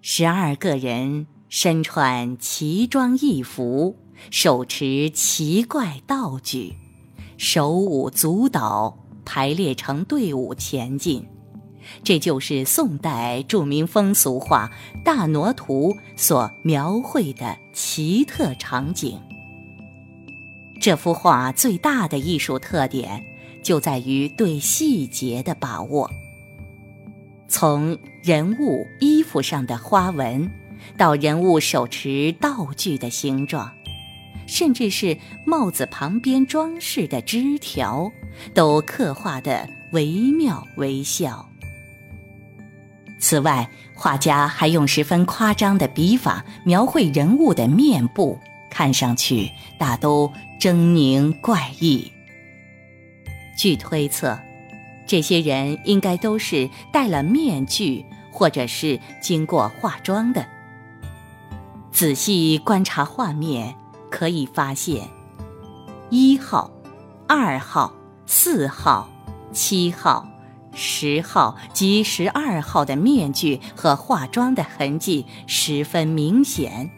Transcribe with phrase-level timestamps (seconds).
[0.00, 3.96] 十二个人身穿奇装异服，
[4.30, 6.74] 手持奇怪道具，
[7.36, 11.26] 手舞足蹈，排列成队伍前进。
[12.04, 14.70] 这就是宋代著名风俗画
[15.02, 19.18] 《大挪图》所描绘的奇特场景。
[20.80, 23.24] 这幅画最大的艺术特点
[23.64, 26.08] 就在于对细节的把握。
[27.48, 30.50] 从人物衣服上的花纹，
[30.96, 33.72] 到人物手持道具的形状，
[34.46, 35.16] 甚至是
[35.46, 38.12] 帽子旁边装饰的枝条，
[38.52, 41.48] 都刻画得惟妙惟肖。
[43.18, 48.38] 此外，画家还用十分夸张的笔法描绘人物的面部，
[48.70, 50.30] 看上去大都
[50.60, 52.12] 狰狞怪异。
[53.56, 54.38] 据推测，
[55.08, 60.46] 这些人应该都是戴了面具，或者是经过化妆的。
[61.90, 63.74] 仔细观察画面，
[64.10, 65.08] 可以发现，
[66.10, 66.70] 一号、
[67.26, 67.92] 二号、
[68.26, 69.10] 四号、
[69.52, 70.28] 七号。
[70.80, 76.88] 十号及十二号的面具和化妆的痕迹十分明显，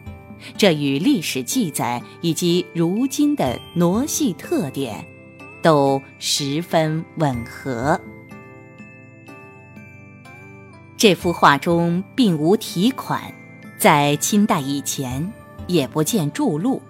[0.55, 5.03] 这与历史记载以及如今的傩戏特点
[5.61, 7.99] 都十分吻合。
[10.97, 13.21] 这幅画中并无题款，
[13.77, 15.31] 在清代以前
[15.67, 16.81] 也不见注录，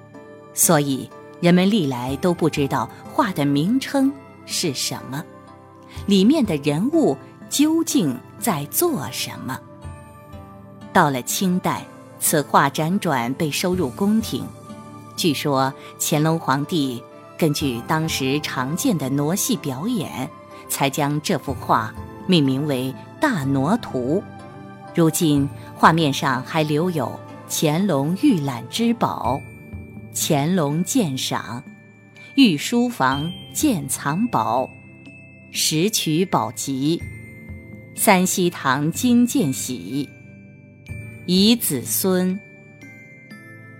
[0.53, 4.11] 所以人们历来都不知道画的名称
[4.45, 5.23] 是什么。
[6.07, 7.17] 里面的人物
[7.49, 9.59] 究竟在做什么？
[10.91, 11.85] 到了清代，
[12.19, 14.45] 此画辗转被收入宫廷。
[15.15, 17.01] 据说乾隆皇帝
[17.41, 20.29] 根据当时常见的傩戏表演，
[20.69, 21.91] 才将这幅画
[22.27, 24.21] 命名为《大傩图》。
[24.93, 29.41] 如今画面上还留有乾隆御览之宝、
[30.13, 31.63] 乾隆鉴赏、
[32.35, 34.69] 御书房鉴藏宝。
[35.51, 37.01] 石渠宝笈、
[37.95, 40.07] 三希堂金鉴玺、
[41.25, 42.39] 遗子孙、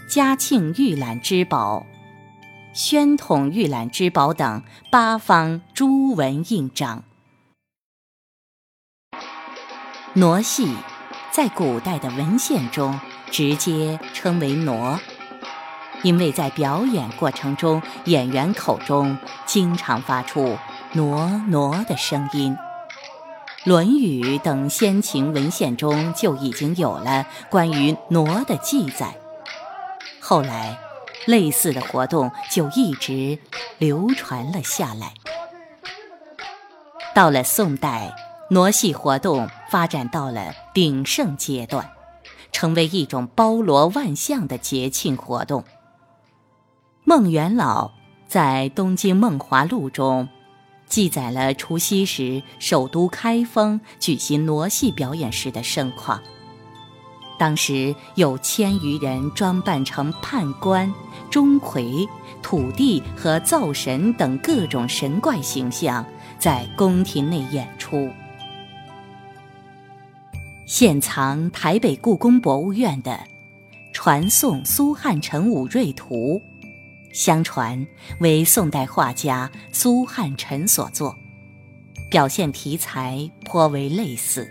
[0.09, 1.85] 嘉庆御览之宝、
[2.73, 7.03] 宣统御览之宝等八方朱文印章。
[10.15, 10.73] 傩戏
[11.31, 12.97] 在古代的文献中
[13.29, 14.97] 直接称为傩，
[16.01, 20.57] 因为在表演过程中，演员口中经常发出。
[20.93, 22.53] 挪挪的声音，
[23.63, 29.15] 《论语》等先秦文献中就已经有了关于挪的记载。
[30.19, 30.77] 后来，
[31.25, 33.37] 类似的活动就一直
[33.77, 35.13] 流传了下来。
[37.13, 38.15] 到了宋代，
[38.49, 41.91] 傩戏活动发展到了鼎盛阶段，
[42.51, 45.63] 成为一种包罗万象的节庆活动。
[47.03, 47.91] 孟元老
[48.27, 50.29] 在《东京梦华录》中。
[50.87, 56.21] 记载了除夕时首都开封举行傩戏表演时的盛况。
[57.41, 60.93] 当时有千余人装扮成判官、
[61.31, 62.07] 钟馗、
[62.43, 66.05] 土地和灶神等各种神怪形象，
[66.37, 68.07] 在宫廷内演出。
[70.67, 73.11] 现藏台北故宫博物院的
[73.91, 76.39] 《传颂苏汉臣武瑞图》。
[77.11, 77.83] 相传
[78.19, 81.15] 为宋代画家苏汉臣所作，
[82.11, 84.47] 表现题材颇为类似。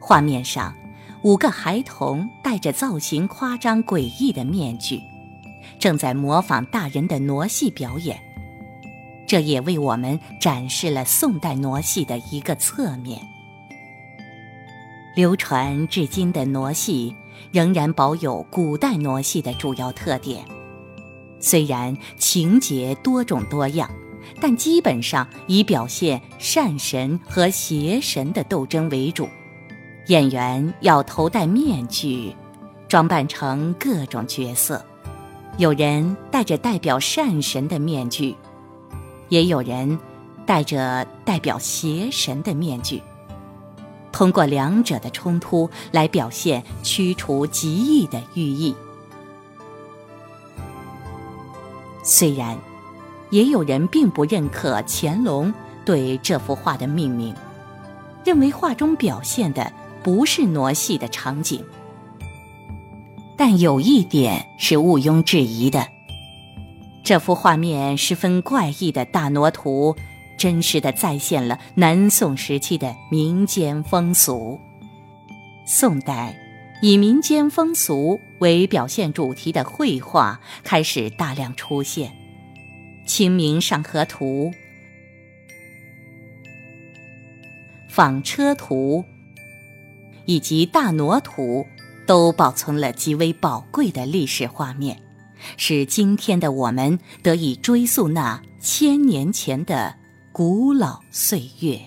[0.00, 0.74] 画面上，
[1.22, 5.02] 五个孩童戴着造型夸张诡异的面具，
[5.78, 8.18] 正在模仿大人的傩戏表演。
[9.26, 13.20] 这也为我们展示了宋代傩戏的一个侧面。
[15.16, 17.14] 流传至今的傩戏
[17.50, 20.44] 仍然保有古代傩戏的主要特点。
[21.40, 23.90] 虽然情节多种多样，
[24.40, 29.28] 但基本上以表现善神和邪神的斗争为主。
[30.08, 32.34] 演员要头戴面具，
[32.88, 34.82] 装扮成各种角色。
[35.58, 38.34] 有人戴着代表善神的面具，
[39.28, 39.98] 也有人
[40.46, 43.02] 戴着代表邪神的面具。
[44.10, 48.74] 通过两者的冲突来表现驱除极异的寓意。
[52.02, 52.56] 虽然，
[53.28, 55.52] 也有人并不认可乾隆
[55.84, 57.34] 对这幅画的命名，
[58.24, 59.70] 认为画中表现的
[60.02, 61.64] 不是傩戏的场景。
[63.36, 65.86] 但有一点是毋庸置疑的：
[67.04, 69.94] 这幅画面十分怪异的大傩图，
[70.36, 74.58] 真实的再现了南宋时期的民间风俗。
[75.64, 76.36] 宋代
[76.82, 82.10] 以民间风俗为表现主题的绘画开始大量出现，
[83.06, 84.50] 《清明上河图》
[87.88, 89.04] 《纺车图》
[90.28, 91.42] 以及《大挪图》
[92.06, 95.00] 都保存了极为宝贵的历史画面，
[95.56, 99.94] 使今天的我们得以追溯那千年前的
[100.30, 101.80] 古老岁月。